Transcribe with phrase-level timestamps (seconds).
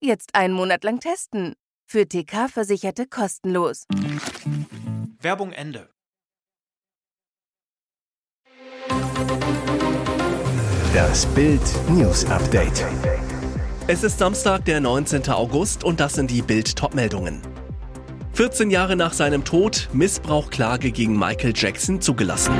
[0.00, 1.54] Jetzt einen Monat lang testen.
[1.88, 3.84] Für TK-Versicherte kostenlos.
[5.20, 5.88] Werbung Ende.
[10.92, 12.84] Das Bild News Update.
[13.86, 15.30] Es ist Samstag, der 19.
[15.30, 17.40] August und das sind die Bild Topmeldungen.
[18.34, 22.54] 14 Jahre nach seinem Tod Missbrauchklage gegen Michael Jackson zugelassen.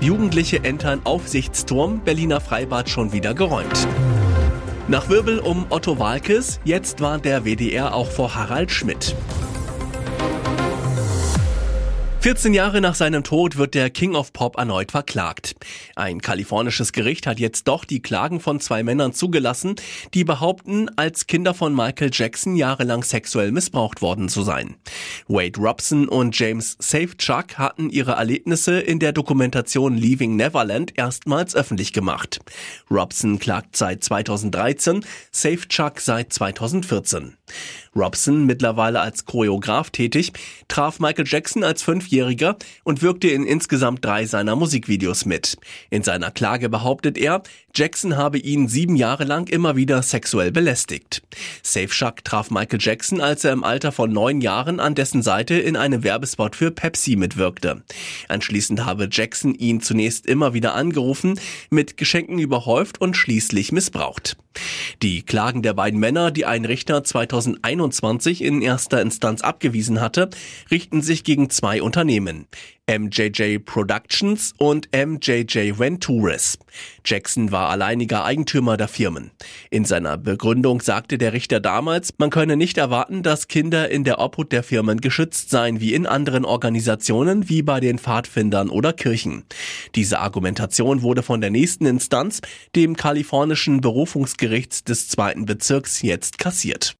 [0.00, 3.86] Jugendliche entern Aufsichtsturm, Berliner Freibad schon wieder geräumt.
[4.86, 9.16] Nach Wirbel um Otto Walkes, jetzt warnt der WDR auch vor Harald Schmidt.
[12.24, 15.56] 14 Jahre nach seinem Tod wird der King of Pop erneut verklagt.
[15.94, 19.74] Ein kalifornisches Gericht hat jetzt doch die Klagen von zwei Männern zugelassen,
[20.14, 24.76] die behaupten, als Kinder von Michael Jackson jahrelang sexuell missbraucht worden zu sein.
[25.28, 31.92] Wade Robson und James Safechuck hatten ihre Erlebnisse in der Dokumentation Leaving Neverland erstmals öffentlich
[31.92, 32.40] gemacht.
[32.90, 37.36] Robson klagt seit 2013, Safechuck seit 2014.
[37.96, 40.32] Robson, mittlerweile als Choreograf tätig,
[40.68, 45.56] traf Michael Jackson als Fünfjähriger und wirkte in insgesamt drei seiner Musikvideos mit.
[45.90, 47.42] In seiner Klage behauptet er,
[47.74, 51.22] Jackson habe ihn sieben Jahre lang immer wieder sexuell belästigt.
[51.62, 55.54] Safe Shuck traf Michael Jackson, als er im Alter von neun Jahren an dessen Seite
[55.54, 57.82] in einem Werbespot für Pepsi mitwirkte.
[58.28, 61.38] Anschließend habe Jackson ihn zunächst immer wieder angerufen,
[61.70, 64.36] mit Geschenken überhäuft und schließlich missbraucht.
[65.02, 70.30] Die Klagen der beiden Männer, die ein Richter 2021 in erster Instanz abgewiesen hatte,
[70.70, 72.46] richten sich gegen zwei Unternehmen.
[72.86, 76.58] MJJ Productions und MJJ Ventures.
[77.02, 79.30] Jackson war alleiniger Eigentümer der Firmen.
[79.70, 84.18] In seiner Begründung sagte der Richter damals, man könne nicht erwarten, dass Kinder in der
[84.18, 89.44] Obhut der Firmen geschützt seien wie in anderen Organisationen wie bei den Pfadfindern oder Kirchen.
[89.94, 92.42] Diese Argumentation wurde von der nächsten Instanz,
[92.76, 96.96] dem kalifornischen Berufungsgerichts des zweiten Bezirks, jetzt kassiert.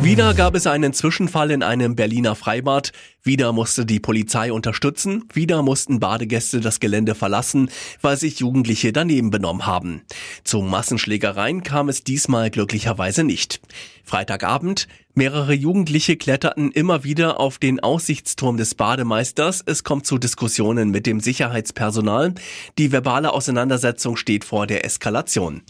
[0.00, 2.92] Wieder gab es einen Zwischenfall in einem Berliner Freibad.
[3.24, 5.24] Wieder musste die Polizei unterstützen.
[5.34, 7.68] Wieder mussten Badegäste das Gelände verlassen,
[8.00, 10.02] weil sich Jugendliche daneben benommen haben.
[10.44, 13.60] Zu Massenschlägereien kam es diesmal glücklicherweise nicht.
[14.04, 14.86] Freitagabend,
[15.18, 19.64] mehrere Jugendliche kletterten immer wieder auf den Aussichtsturm des Bademeisters.
[19.66, 22.34] Es kommt zu Diskussionen mit dem Sicherheitspersonal.
[22.78, 25.62] Die verbale Auseinandersetzung steht vor der Eskalation.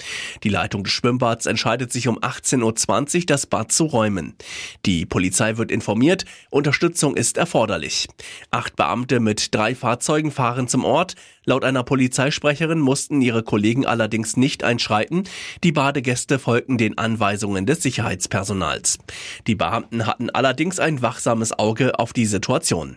[0.44, 4.34] Die Leitung des Schwimmbads entscheidet sich um 18.20 Uhr, das Bad zu räumen.
[4.84, 8.06] Die Polizei wird informiert, Unterstützung ist erforderlich.
[8.50, 11.14] Acht Beamte mit drei Fahrzeugen fahren zum Ort.
[11.48, 15.24] Laut einer Polizeisprecherin mussten ihre Kollegen allerdings nicht einschreiten.
[15.64, 18.98] Die Badegäste folgten den Anweisungen des Sicherheitspersonals.
[19.46, 22.96] Die Beamten hatten allerdings ein wachsames Auge auf die Situation.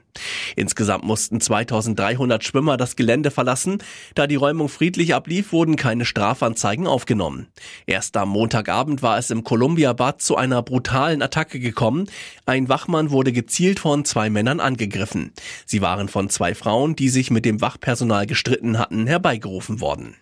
[0.56, 3.80] Insgesamt mussten 2300 Schwimmer das Gelände verlassen.
[4.16, 7.48] Da die Räumung friedlich ablief, wurden keine Strafanzeigen aufgenommen.
[7.86, 12.08] Erst am Montagabend war es im Columbia-Bad zu einer brutalen Attacke gekommen.
[12.46, 15.32] Ein Wachmann wurde gezielt von zwei Männern angegriffen.
[15.66, 20.16] Sie waren von zwei Frauen, die sich mit dem Wachpersonal gestritten hatten, herbeigerufen worden.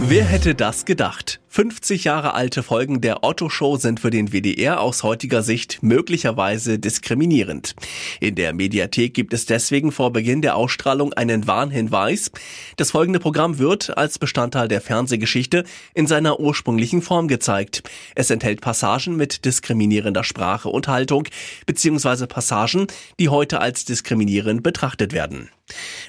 [0.00, 1.40] Wer hätte das gedacht?
[1.50, 7.74] 50 Jahre alte Folgen der Otto-Show sind für den WDR aus heutiger Sicht möglicherweise diskriminierend.
[8.20, 12.30] In der Mediathek gibt es deswegen vor Beginn der Ausstrahlung einen Warnhinweis.
[12.76, 15.64] Das folgende Programm wird als Bestandteil der Fernsehgeschichte
[15.94, 17.82] in seiner ursprünglichen Form gezeigt.
[18.14, 21.28] Es enthält Passagen mit diskriminierender Sprache und Haltung,
[21.64, 22.88] beziehungsweise Passagen,
[23.18, 25.48] die heute als diskriminierend betrachtet werden.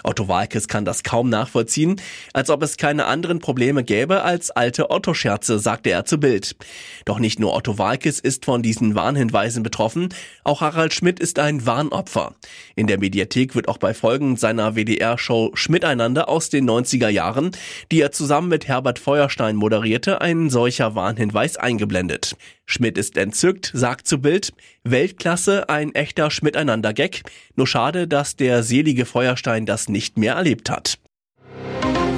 [0.03, 1.99] Otto Walkes kann das kaum nachvollziehen,
[2.33, 6.55] als ob es keine anderen Probleme gäbe als alte Otto-Scherze, sagte er zu Bild.
[7.05, 10.09] Doch nicht nur Otto Walkes ist von diesen Warnhinweisen betroffen,
[10.43, 12.35] auch Harald Schmidt ist ein Warnopfer.
[12.75, 17.51] In der Mediathek wird auch bei Folgen seiner WDR-Show Schmiteinander aus den 90er Jahren,
[17.91, 22.35] die er zusammen mit Herbert Feuerstein moderierte, ein solcher Warnhinweis eingeblendet.
[22.65, 24.53] Schmidt ist entzückt, sagt zu Bild,
[24.83, 27.23] Weltklasse, ein echter Schmiteinander-Gag.
[27.55, 30.99] Nur schade, dass der selige Feuerstein das nicht mehr erlebt hat.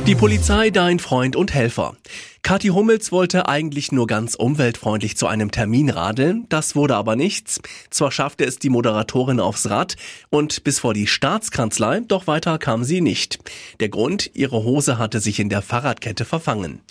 [0.07, 1.95] Die Polizei, dein Freund und Helfer.
[2.43, 7.61] Kathi Hummels wollte eigentlich nur ganz umweltfreundlich zu einem Termin radeln, das wurde aber nichts.
[7.91, 9.95] Zwar schaffte es die Moderatorin aufs Rad
[10.31, 13.37] und bis vor die Staatskanzlei, doch weiter kam sie nicht.
[13.79, 16.81] Der Grund, ihre Hose hatte sich in der Fahrradkette verfangen.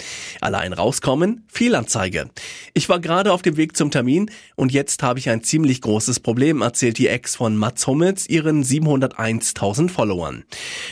[0.40, 2.30] Allein rauskommen, Fehlanzeige.
[2.72, 6.20] Ich war gerade auf dem Weg zum Termin und jetzt habe ich ein ziemlich großes
[6.20, 10.44] Problem, erzählt die Ex von Mats Hummels ihren 701.000 Followern.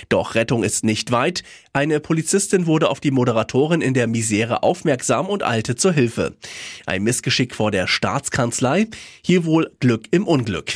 [0.08, 1.44] Doch Rettung ist nicht weit.
[1.72, 6.34] Eine Polizistin wurde auf die Moderatorin in der Misere aufmerksam und eilte zur Hilfe.
[6.86, 8.88] Ein Missgeschick vor der Staatskanzlei,
[9.24, 10.74] hier wohl Glück im Unglück.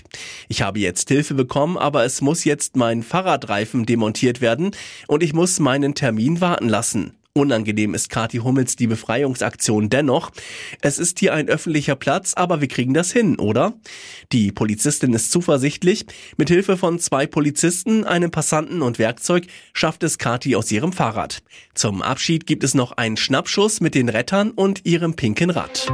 [0.48, 4.72] Ich habe jetzt Hilfe bekommen, aber es muss jetzt mein Fahrradreifen demontiert werden
[5.08, 7.16] und ich muss meinen Termin warten lassen.
[7.34, 10.32] Unangenehm ist Kathi Hummels die Befreiungsaktion dennoch.
[10.82, 13.73] Es ist hier ein öffentlicher Platz, aber wir kriegen das hin, oder?
[14.32, 16.05] Die Polizistin ist zuversichtlich.
[16.37, 21.43] Mit Hilfe von zwei Polizisten, einem Passanten und Werkzeug schafft es Kathi aus ihrem Fahrrad.
[21.73, 25.90] Zum Abschied gibt es noch einen Schnappschuss mit den Rettern und ihrem pinken Rad.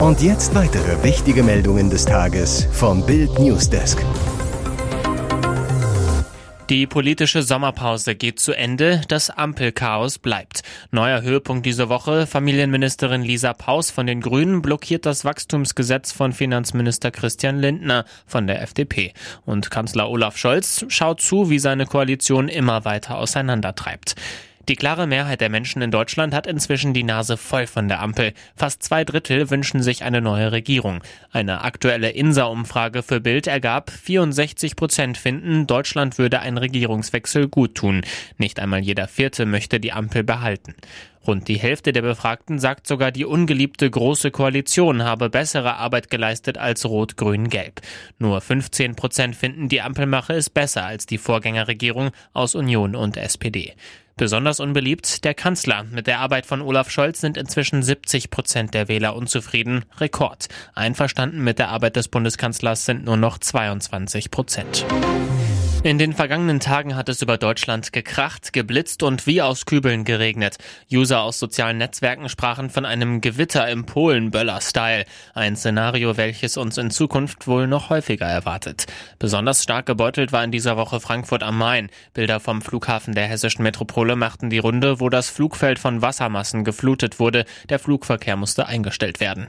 [0.00, 4.04] Und jetzt weitere wichtige Meldungen des Tages vom Bild Newsdesk.
[6.70, 10.60] Die politische Sommerpause geht zu Ende, das Ampelchaos bleibt.
[10.90, 17.10] Neuer Höhepunkt diese Woche, Familienministerin Lisa Paus von den Grünen blockiert das Wachstumsgesetz von Finanzminister
[17.10, 19.14] Christian Lindner von der FDP.
[19.46, 24.14] Und Kanzler Olaf Scholz schaut zu, wie seine Koalition immer weiter auseinandertreibt.
[24.68, 28.34] Die klare Mehrheit der Menschen in Deutschland hat inzwischen die Nase voll von der Ampel.
[28.54, 31.00] Fast zwei Drittel wünschen sich eine neue Regierung.
[31.32, 38.02] Eine aktuelle INSA-Umfrage für Bild ergab, 64 Prozent finden, Deutschland würde ein Regierungswechsel gut tun.
[38.36, 40.74] Nicht einmal jeder Vierte möchte die Ampel behalten.
[41.26, 46.58] Rund die Hälfte der Befragten sagt sogar, die ungeliebte Große Koalition habe bessere Arbeit geleistet
[46.58, 47.80] als Rot-Grün-Gelb.
[48.18, 53.74] Nur 15 Prozent finden, die Ampelmache ist besser als die Vorgängerregierung aus Union und SPD.
[54.18, 55.84] Besonders unbeliebt der Kanzler.
[55.84, 59.84] Mit der Arbeit von Olaf Scholz sind inzwischen 70 Prozent der Wähler unzufrieden.
[59.98, 60.48] Rekord.
[60.74, 64.84] Einverstanden mit der Arbeit des Bundeskanzlers sind nur noch 22 Prozent.
[65.84, 70.58] In den vergangenen Tagen hat es über Deutschland gekracht, geblitzt und wie aus Kübeln geregnet.
[70.92, 75.04] User aus sozialen Netzwerken sprachen von einem Gewitter im Polen-Böller-Style.
[75.34, 78.86] Ein Szenario, welches uns in Zukunft wohl noch häufiger erwartet.
[79.20, 81.90] Besonders stark gebeutelt war in dieser Woche Frankfurt am Main.
[82.12, 87.20] Bilder vom Flughafen der hessischen Metropole machten die Runde, wo das Flugfeld von Wassermassen geflutet
[87.20, 87.44] wurde.
[87.68, 89.46] Der Flugverkehr musste eingestellt werden.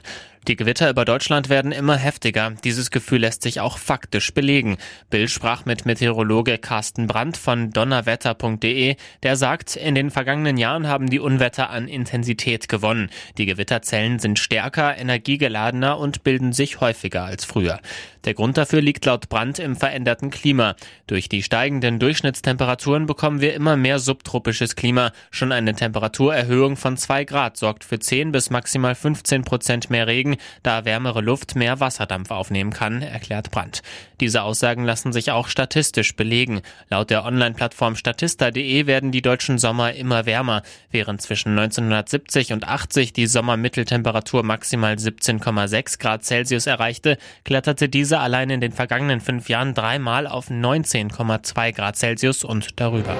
[0.48, 2.52] Die Gewitter über Deutschland werden immer heftiger.
[2.64, 4.78] Dieses Gefühl lässt sich auch faktisch belegen.
[5.10, 11.10] Bild sprach mit Meteorologe Carsten Brandt von donnerwetter.de, der sagt, in den vergangenen Jahren haben
[11.10, 13.10] die Unwetter an Intensität gewonnen.
[13.36, 17.78] Die Gewitterzellen sind stärker, energiegeladener und bilden sich häufiger als früher.
[18.24, 20.76] Der Grund dafür liegt laut Brandt im veränderten Klima.
[21.06, 25.12] Durch die steigenden Durchschnittstemperaturen bekommen wir immer mehr subtropisches Klima.
[25.30, 30.29] Schon eine Temperaturerhöhung von zwei Grad sorgt für 10 bis maximal 15 Prozent mehr Regen,
[30.62, 33.80] da wärmere Luft mehr Wasserdampf aufnehmen kann, erklärt Brandt.
[34.20, 36.60] Diese Aussagen lassen sich auch statistisch belegen.
[36.90, 40.62] Laut der Online-Plattform statista.de werden die deutschen Sommer immer wärmer.
[40.90, 48.18] Während zwischen 1970 und 80 die Sommermitteltemperatur maximal 17,6 Grad Celsius erreichte, kletterte diese diese
[48.18, 53.16] allein in den vergangenen fünf Jahren dreimal auf 19,2 Grad Celsius und darüber.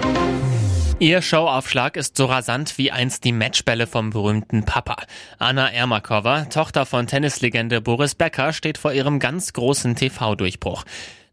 [1.01, 4.97] Ihr Showaufschlag ist so rasant wie einst die Matchbälle vom berühmten Papa.
[5.39, 10.85] Anna Ermakova, Tochter von Tennislegende Boris Becker, steht vor ihrem ganz großen TV-Durchbruch.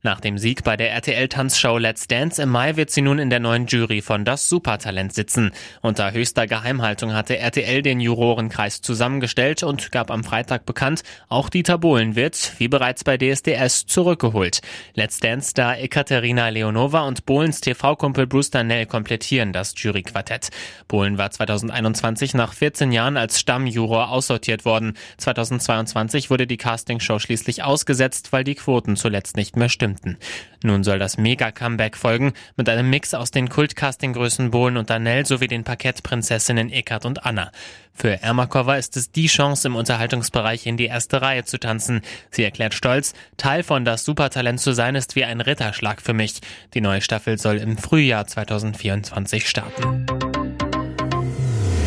[0.08, 3.42] Nach dem Sieg bei der RTL-Tanzshow Let's Dance im Mai wird sie nun in der
[3.42, 5.52] neuen Jury von Das Supertalent sitzen.
[5.82, 11.78] Unter höchster Geheimhaltung hatte RTL den Jurorenkreis zusammengestellt und gab am Freitag bekannt, auch Dieter
[11.78, 14.62] Bohlen wird, wie bereits bei DSDS, zurückgeholt.
[14.94, 20.52] Let's Dance-Star Ekaterina Leonova und Bohlens TV-Kumpel Bruce Danell komplettieren das Juryquartett.
[20.88, 24.94] Bohlen war 2021 nach 14 Jahren als Stammjuror aussortiert worden.
[25.18, 30.18] 2022 wurde die Castingshow schließlich ausgesetzt, weil die Quoten zuletzt nicht mehr stimmten stimmten.
[30.64, 35.48] Nun soll das Mega-Comeback folgen, mit einem Mix aus den Kultcasting-Größen Bohlen und Danell sowie
[35.48, 37.52] den Parkettprinzessinnen Eckart und Anna.
[37.94, 42.02] Für Ermakova ist es die Chance, im Unterhaltungsbereich in die erste Reihe zu tanzen.
[42.32, 46.42] Sie erklärt stolz, Teil von das Supertalent zu sein ist wie ein Ritterschlag für mich.
[46.74, 50.06] Die neue Staffel soll im Frühjahr 2024 starten.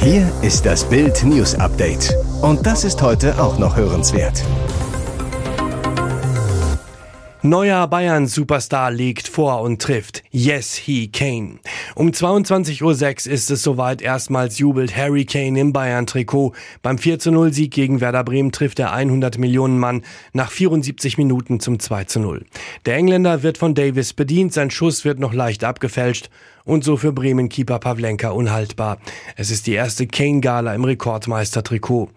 [0.02, 2.14] Hier ist das Bild News Update.
[2.40, 4.42] Und das ist heute auch noch hörenswert.
[7.42, 10.22] Neuer Bayern-Superstar legt vor und trifft.
[10.30, 11.58] Yes, he Kane.
[11.94, 14.02] Um 22.06 Uhr ist es soweit.
[14.02, 16.52] Erstmals jubelt Harry Kane im Bayern-Trikot.
[16.82, 20.02] Beim 4-0-Sieg gegen Werder Bremen trifft der 100 Millionen Mann
[20.34, 22.42] nach 74 Minuten zum 2-0.
[22.84, 24.52] Der Engländer wird von Davis bedient.
[24.52, 26.28] Sein Schuss wird noch leicht abgefälscht
[26.64, 28.98] und so für Bremen-Keeper Pavlenka unhaltbar.
[29.36, 32.10] Es ist die erste Kane-Gala im Rekordmeistertrikot.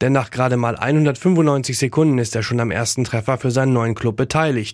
[0.00, 3.94] Denn nach gerade mal 195 Sekunden ist er schon am ersten Treffer für seinen neuen
[3.96, 4.67] Club beteiligt.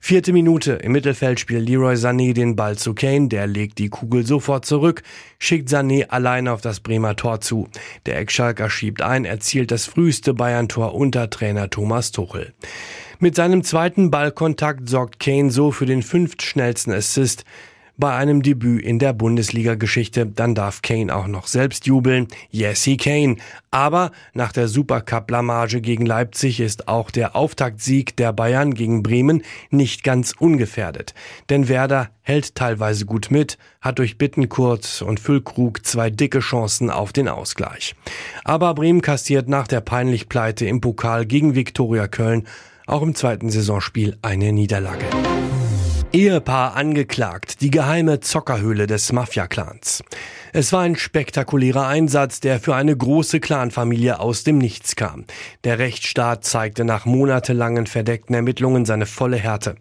[0.00, 4.26] Vierte Minute im Mittelfeld spielt Leroy Sané den Ball zu Kane, der legt die Kugel
[4.26, 5.02] sofort zurück,
[5.38, 7.68] schickt Sané alleine auf das Bremer Tor zu.
[8.06, 12.52] Der Eckschalker schiebt ein, erzielt das früheste Bayern-Tor unter Trainer Thomas Tuchel.
[13.18, 17.44] Mit seinem zweiten Ballkontakt sorgt Kane so für den fünftschnellsten Assist
[17.98, 20.24] bei einem Debüt in der Bundesliga-Geschichte.
[20.26, 22.28] Dann darf Kane auch noch selbst jubeln.
[22.50, 23.36] Yes, he Kane.
[23.70, 30.04] Aber nach der Supercup-Blamage gegen Leipzig ist auch der Auftaktsieg der Bayern gegen Bremen nicht
[30.04, 31.12] ganz ungefährdet.
[31.50, 37.12] Denn Werder hält teilweise gut mit, hat durch Bittenkurt und Füllkrug zwei dicke Chancen auf
[37.12, 37.94] den Ausgleich.
[38.44, 42.46] Aber Bremen kassiert nach der peinlich Pleite im Pokal gegen Viktoria Köln
[42.88, 45.04] auch im zweiten Saisonspiel eine Niederlage.
[46.12, 50.02] Ehepaar angeklagt, die geheime Zockerhöhle des Mafia-Clans.
[50.54, 55.26] Es war ein spektakulärer Einsatz, der für eine große Clanfamilie aus dem Nichts kam.
[55.64, 59.76] Der Rechtsstaat zeigte nach monatelangen verdeckten Ermittlungen seine volle Härte.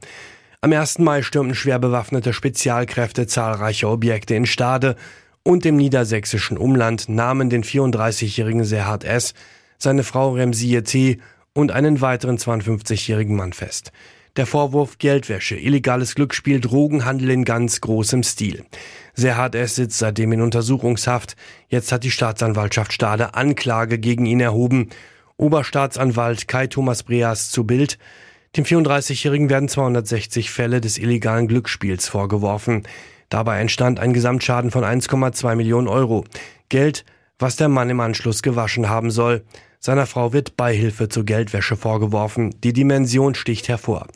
[0.59, 0.99] Am 1.
[0.99, 4.97] Mai stürmten schwer bewaffnete Spezialkräfte zahlreiche Objekte in Stade
[5.43, 9.33] und im niedersächsischen Umland nahmen den 34-jährigen Serhard S.,
[9.77, 11.19] seine Frau Remsie T.
[11.53, 13.93] und einen weiteren 52-jährigen Mann fest.
[14.37, 18.65] Der Vorwurf Geldwäsche, illegales Glücksspiel, Drogenhandel in ganz großem Stil.
[19.15, 19.73] Serhard S.
[19.73, 21.35] sitzt seitdem in Untersuchungshaft.
[21.69, 24.89] Jetzt hat die Staatsanwaltschaft Stade Anklage gegen ihn erhoben.
[25.37, 27.97] Oberstaatsanwalt Kai Thomas Breas zu Bild.
[28.55, 32.83] Dem 34-Jährigen werden 260 Fälle des illegalen Glücksspiels vorgeworfen.
[33.29, 36.25] Dabei entstand ein Gesamtschaden von 1,2 Millionen Euro.
[36.69, 37.05] Geld,
[37.39, 39.43] was der Mann im Anschluss gewaschen haben soll.
[39.79, 42.55] Seiner Frau wird Beihilfe zur Geldwäsche vorgeworfen.
[42.61, 44.07] Die Dimension sticht hervor.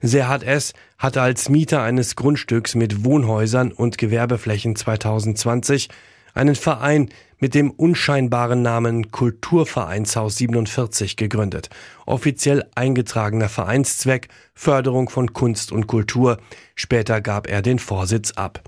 [0.00, 0.74] Serhat S.
[0.96, 5.88] hatte als Mieter eines Grundstücks mit Wohnhäusern und Gewerbeflächen 2020
[6.34, 7.08] einen Verein
[7.38, 11.68] mit dem unscheinbaren Namen Kulturvereinshaus 47 gegründet.
[12.06, 16.38] Offiziell eingetragener Vereinszweck Förderung von Kunst und Kultur.
[16.74, 18.62] Später gab er den Vorsitz ab.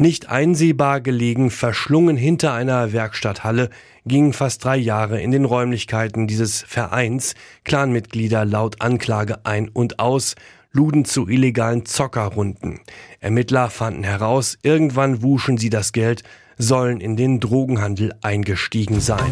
[0.00, 3.68] Nicht einsehbar gelegen, verschlungen hinter einer Werkstatthalle,
[4.06, 10.36] gingen fast drei Jahre in den Räumlichkeiten dieses Vereins Clanmitglieder laut Anklage ein und aus,
[10.72, 12.80] luden zu illegalen Zockerrunden.
[13.20, 16.22] Ermittler fanden heraus, irgendwann wuschen sie das Geld,
[16.56, 19.30] sollen in den Drogenhandel eingestiegen sein.